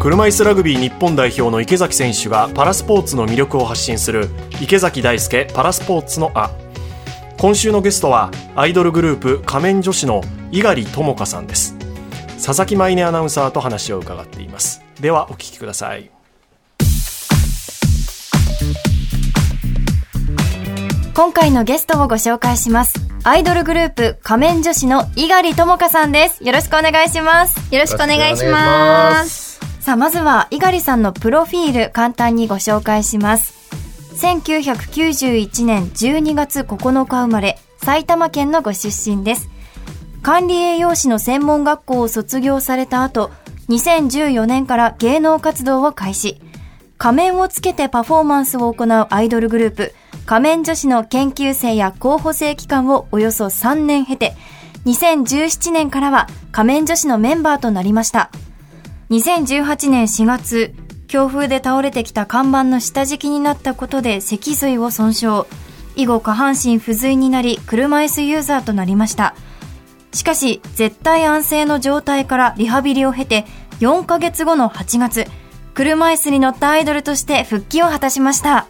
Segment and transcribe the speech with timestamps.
[0.00, 6.50] 車椅子ラグビー日本代表の池崎選手がパラスポーツの魅力を発信する池崎大輔パラスポーツのあ。
[7.38, 10.22] 今週のゲストはアイドルグループ仮面女子の
[10.52, 11.76] 猪狩智香さんです。
[12.42, 14.82] 佐々木舞音アナウンサーと話を伺っています。
[15.02, 16.10] ではお聞きください。
[21.14, 22.94] 今回のゲストをご紹介します。
[23.22, 26.42] アイドルグループ仮面女子の猪狩智香さんです。
[26.42, 27.74] よろしくお願いします。
[27.74, 29.49] よろしくお願いします
[29.90, 33.72] さあまずは猪狩さんのプロフィール簡単にご紹介します。
[34.14, 39.50] 1991年12月9日生まれ埼玉県のご出身です。
[40.22, 43.32] 管理栄養士の専門学校を卒業された後
[43.68, 46.40] 2014年から芸能活動を開始。
[46.96, 49.92] 仮面をつけてパフォーマンスを行うアイドルグループ
[50.24, 54.36] 仮面女子の研究生や候補生期間をおよそ3年経て、
[54.86, 58.30] 2017年からは仮面女子のメンバーとなりました。
[59.10, 60.72] 2018年4月、
[61.08, 65.46] 強風で倒れてきた看板の下敷きになったことで脊髄を損傷。
[65.96, 69.34] 以後下半身不随になり、車椅子ユーザーとなりました。
[70.12, 73.46] しかし、絶対安静の状態からリハビリを経て、
[73.80, 75.26] 4ヶ月後の8月、
[75.74, 78.68] 車椅子に乗ったアイドルとして復帰を果たしました。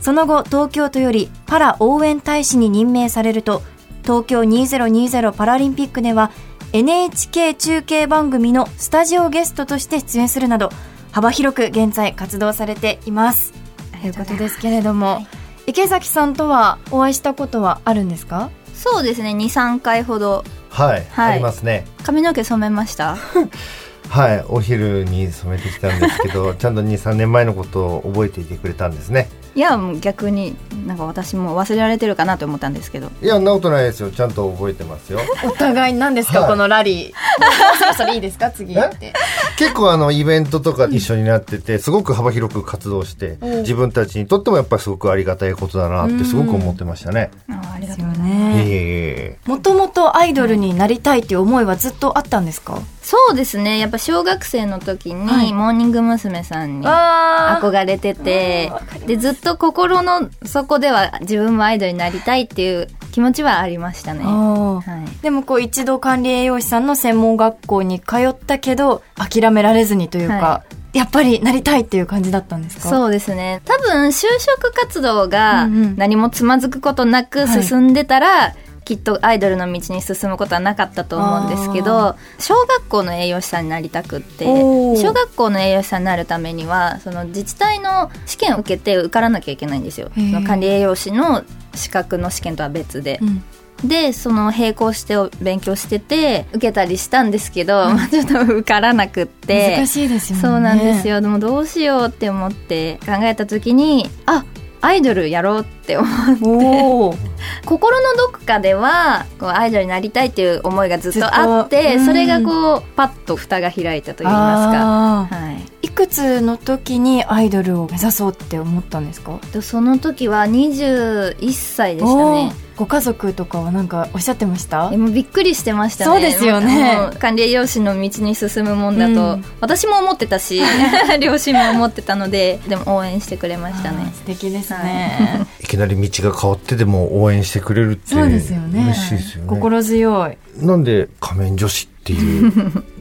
[0.00, 3.60] その後、東京都よりパラ応援大使に任命されると、
[4.02, 6.30] 東京2020パラリンピックでは
[6.72, 10.70] NHK 中継番組のスタジオゲストとして出演するなど、
[11.12, 13.54] 幅広く現在活動されています。
[14.02, 15.26] ということですけれども、はい、
[15.68, 18.50] 池崎さんとはお会いしたことはあるんですか？
[18.74, 20.44] そうですね、2、3回ほど。
[20.68, 21.86] はい、はい、ありますね。
[22.04, 23.16] 髪の毛染めました？
[24.10, 29.28] はいお昼に染めてきたんですけどちゃんと23年前のことを覚えていてくれたんですね
[29.58, 30.54] いやもう逆に
[30.86, 33.10] なんか私も忘れられてるかなと思ったんですけど。
[33.20, 34.12] いやそんなことないですよ。
[34.12, 35.18] ちゃんと覚えてますよ。
[35.44, 37.12] お互い何ですか、はい、このラリー。
[37.80, 38.72] そろそろいいですか次。
[38.78, 39.12] って
[39.58, 49.38] 結構あのイベントとか一緒になってて、すごく幅広く活動して、自分たちにとってもやっぱりすごくありがたいことだなってすごく思ってましたね、あありがとうね。
[49.44, 52.78] もともとアイドルになりたいっていう思いはずっとあったんですか？
[53.08, 53.78] そうですね。
[53.78, 56.38] やっぱ小学生の時に、モーニング娘。
[56.48, 58.72] さんに憧れてて
[59.06, 64.82] でずっと心の底では自分もアイドルになりたいっていう気持ちはありましたね、は
[65.20, 70.64] い、でもこう一度管理栄養士さんの専門学校に通ったけど諦められずにというか、は
[70.94, 72.88] い、やっぱりなりたいっていう感じだったんですか？
[72.88, 73.60] そうですね。
[73.64, 78.54] 多分就職活動が何もつまずくことなく進んでたら、はい
[78.88, 90.10] きっとアイドルの道に進むことはなかったと思うんですけど小学校の栄養士さんになりたくって小学校の栄養士さんになるためにはその自治体の試験を受けて受からなきゃいけないんですよ。
[90.14, 91.44] その管理栄養士の
[91.74, 93.18] 資格の試験とは別で。
[93.20, 93.44] うん。
[93.84, 99.76] でその並行して勉強してて受けたりしたんですけど、うん、まあちょっと受からなくって。
[99.76, 100.42] 難しいですよね。
[100.42, 101.20] そうなんですよ。
[101.20, 104.46] でもどうしようって思って考えた時にあ
[104.80, 107.28] アイドルやろうって思って。
[107.64, 115.52] 心のどこかではこうアイドルになりたいっていう思いがずっとあってそれがこうパッと蓋が開いたと言いますか、は
[115.82, 119.38] い、いくつの時にアイドルを目指そうって思ったんですか？
[119.60, 124.88] その時は21歳でしたねご家族とかは何かおっしゃってました？
[124.90, 126.10] でもびっくりしてましたね。
[126.12, 127.10] そうですよね。
[127.18, 130.60] 管理栄養士の道に進むもんだと、うん、私も思ってたし
[131.20, 134.12] 両親も思ってたのででも応援してくれましたね。
[134.14, 138.84] 素敵ですね、はい、 いきなり道が変わってでも応援してくれるってそうですよね。
[138.84, 140.36] 嬉しいですよね、心強い。
[140.64, 142.50] なんで仮面女子っていう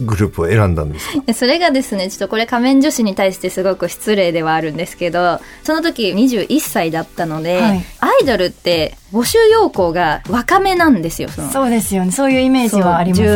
[0.00, 1.32] グループを選んだんですか？
[1.34, 12.12] それがですねちょっとこれ仮面女子に対してすごく失礼ではあるんですけどその時21歳だったので、はい、アイドルって募集要項が若めなんですよそそうですよね。
[12.12, 13.28] そういうイメージはありますね。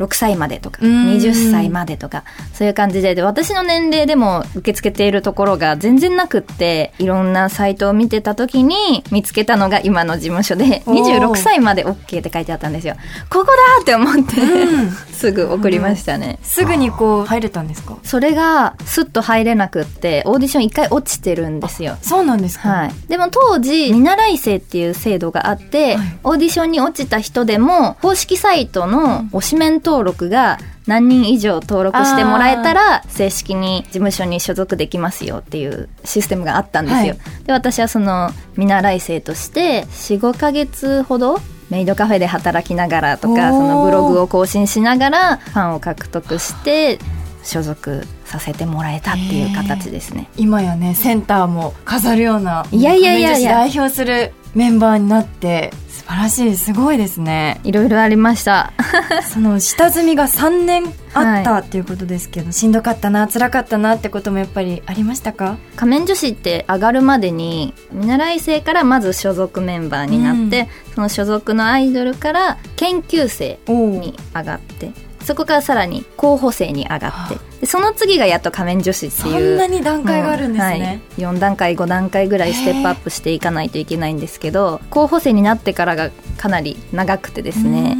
[0.00, 3.14] 16歳までとか20歳までとかそういう感じで。
[3.14, 12.96] で私の年齢でも受け付けているところが全然なくっていろんなサイトを見てた時に見つけたのが今の事務所で26歳まで OK って書いてあったんですよ。
[13.30, 13.52] ここだ
[13.82, 16.40] って思って、うん、 すぐ送りましたね。
[16.42, 17.96] すぐにこう入れたんですか？
[18.02, 37.16] それがスッと入れなくってオーディション一回落ちてるんですよそうなんですか、はい、でも当時見習い生っていう制度があって、はい、オーディションに落ちた人でも公式サイトの推しメン登録が何人以上登録してもらえたら正式に事務所に所属できますよっていうシステムがあったんですよ。
[37.22, 46.98] はい、で私はその見習い生として45か月ほどメイドカフェで働きながらとかそのブログを更新しながらファンを獲得して
[47.42, 48.02] 所属
[48.34, 50.28] させてもらえたっていう形ですね。
[50.36, 53.52] 今やねセンターも飾るようないやいやいやいや。
[53.52, 56.56] 代表するメンバーになって素素晴らしい。
[56.56, 57.60] すごいですね。
[57.64, 58.72] いろいろありました。
[59.32, 60.84] その下積みが3年
[61.14, 65.56] あったっていうことですけど、はい、しんどかったな辛かったなってこともやっぱりありましたか？
[65.76, 74.92] 仮面女子って上がるまでに見習い生からまず所属メンバーになって、うん、その所属のアイドルから研究生に上がって
[75.24, 87.96] そこからさらに候補生に上がってでその次がやっと仮面女子っていうそんなに段階があるんですね、はい、4段階5段階ぐらいステップアップしていかないといけないんですけど候補生になってからがかなり長くてですね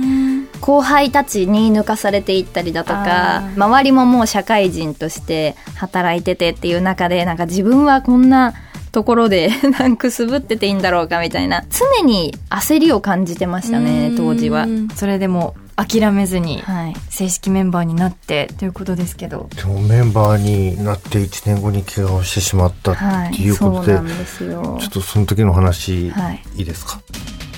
[0.61, 8.55] 後輩たちに抜かされていったりだとか周りももう社会人として働いててっていう中でなんか自分はこんな
[8.93, 14.67] ところで なんくすぶってていいんだろうかみたいな常に焦りを感じてましたね当時は。
[14.95, 16.63] それでも諦めずに
[17.11, 22.97] 正式メンバーになってということですけど、でもメンバーになって1年後に怪我をしてしまったっ
[23.35, 27.01] ていうことで,、はい、でちょっとその時の話、はい、いいですか？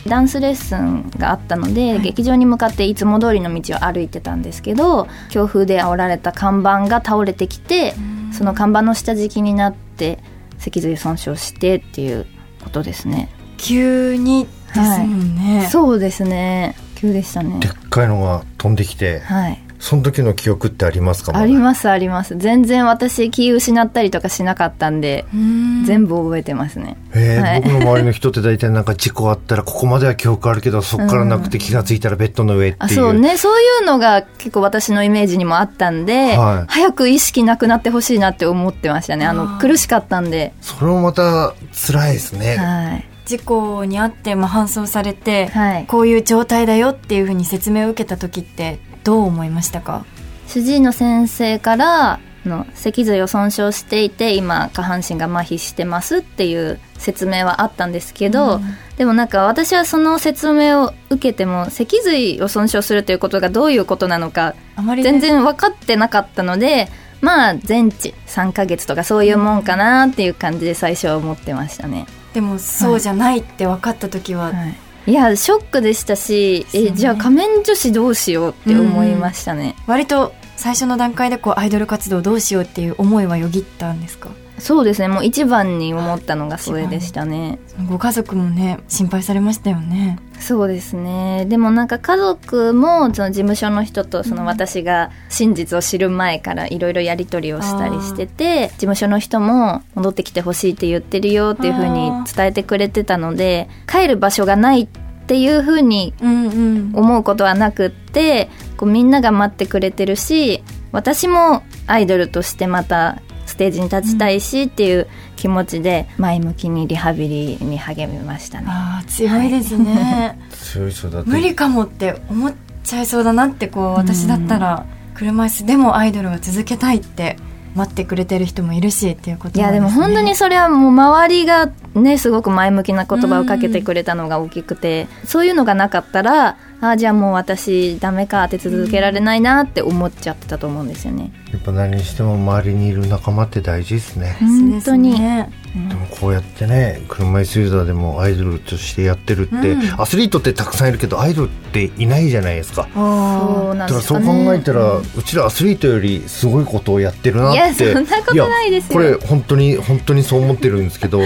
[0.06, 7.94] ダンスレッスンがあったので、はい、劇場に向かっていつも通りの道を歩いてたんですけど強風で煽られた看板が倒れてきて
[8.32, 10.20] その看板の下敷きになって
[10.58, 12.26] 脊髄損傷してっていう
[12.62, 13.30] ことですね。
[13.58, 16.76] 急にですもんね、はい、そうですね
[17.06, 17.60] 急でしたね。
[17.60, 21.36] でっかいのが飛んできて、はい、その時の記憶ってありますか？
[21.36, 22.36] ありますあります。
[22.36, 26.96] 全然私気失ったりとかしなかったんで全部覚えてますね。
[27.14, 33.36] えー、はい、僕の周りの人って大体なんか事故あったらここまでは記憶あるけどそこからなくて気が付いたらベッドの上っていう、そうね。
[33.36, 39.26] そういうのが結構私のイメージにもあったんで、はい、早く意識なくなってほしいなって思ってましたね。
[39.26, 40.52] あの苦しかったんで。
[40.60, 42.56] それもまた辛いですね。
[42.56, 50.06] はい事故にあって、まあ、搬送されて、はい、こういう状態だよっていうふうに説明を受けた時ってどう思いましたか？
[50.46, 58.62] 主治医の先生からの脊髄を損傷していて今下半身が麻痺してますっていう説明はあったんですけど、うん、
[58.96, 64.54] でもなんか私はその説明を受けても脊髄を損傷するということがどういうことなのか
[65.02, 66.88] 全然分かってなかったので、
[67.20, 72.06] まあ全治3ヶ月とかそういうもんかなっていう感じで最初は思ってましたね。
[72.36, 74.66] でもそうじゃないって分かった時は、は
[75.06, 75.10] い。
[75.10, 75.14] い。
[75.14, 84.28] やショックでしたし、えじゃあ仮面女子どうしようって思いましたね、うん、割と最初の段階でこうアイドル活動どうしようっていう思いはよぎったんですか？
[84.58, 85.08] そうですね。
[85.08, 87.58] もう一番に思ったのがそれでしたね。
[87.88, 90.18] ご家族もね心配されましたよね。
[90.40, 91.46] そうですね。
[91.46, 104.88] でもなんか家族もその事務所の人とその私が真実を知る前からいろいろやり取りをしたりしてて事務所の人も戻ってきてほしいって言ってるよっていうふうに伝えてくれてたので帰る場所がないっ
[105.26, 110.62] ていうふうに思うことはなくってこうみんなが待ってくれてるし
[110.92, 118.66] 私もアイドルとしてまたステージに立ちたいしっていう気持ちで前向きにリハビリに励みましたね。
[118.68, 120.38] あ強いですね。
[120.50, 122.54] 強いそうだ無理かもって思っ
[122.84, 127.36] ちゃいそうだなってこう私だったら車椅子でもアイドルは続けたいって
[127.74, 141.32] 待ってくれてる人もいるしっていうこと、ね、いやでも本当にそれはもう周りがねすごく前向きな言葉をかけてくれたのが大きくて、そういうのがなかったらあじゃあもう私ダメかって続けられないなって思っちゃってたと思うんですよね。
[141.52, 144.36] やっぱ何にしても周りにいる仲間って大事ですね。
[144.40, 145.16] 本当に。
[145.16, 152.88] でもこうやってね車椅子ユーザーでもアイドルとしてやってるって、うん、アスリートってたくさんいるけどアイドルっていないじゃないですか。
[152.94, 157.84] そうなんですか、ね、そう考えたら、うん、うちらアスリートよりすごいことをやってるなって。
[157.84, 158.92] いやそんなことないですよ。
[158.92, 161.20] これ本当に本当にそう思ってるんですけど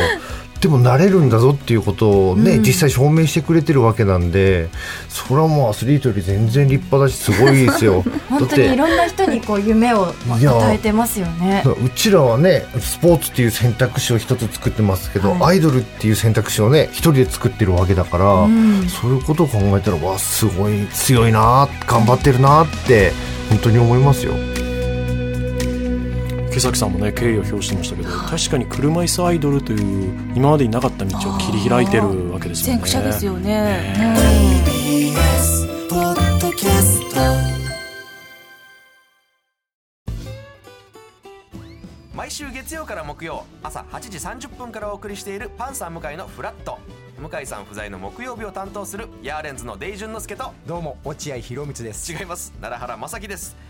[0.61, 4.69] でもなれるんだぞっていうことをね、うん、実際証明してくれてるわけなんで
[5.09, 8.05] それはもうアスリートより全然立派だしすごいですよ。
[8.29, 11.64] 本当にいろんな人にこう夢を与えてますよね。
[11.64, 23.12] うちらはねスポーツっていう選択肢を一つ作ってますけど、はい、アイドルっていう選択肢をね一人で作ってるわけだから、うん、そういうことを考えたらわすごい強いな頑張ってるなって
[23.49, 24.35] 本当に思いますよ。
[26.61, 32.83] 池崎さんもね敬意を表してましたけど確かに車椅子アイドルという今までになかった道を切り開いてるわけですよね。
[32.83, 33.95] 先駆者ですよね。
[33.95, 35.14] ね
[42.14, 46.79] 毎週月曜から木曜朝8時30分からお送りしているパンサー向井のフラット。
[47.19, 50.52] 向井さん不在の木曜日を担当するヤーレンズのデイジュンの之介と。
[50.67, 52.12] どうも落合博満です。
[52.12, 52.52] 違います。
[52.61, 53.70] 奈良原正樹です